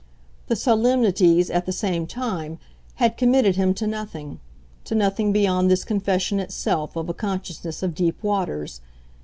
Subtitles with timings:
[0.47, 2.57] The solemnities, at the same time,
[2.95, 4.39] had committed him to nothing
[4.85, 8.81] to nothing beyond this confession itself of a consciousness of deep waters.